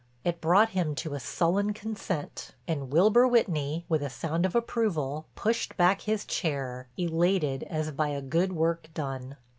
[0.23, 5.27] It brought him to a sullen consent, and Wilbur Whitney, with a sound of approval,
[5.35, 9.35] pushed back his chair, elated as by a good work done.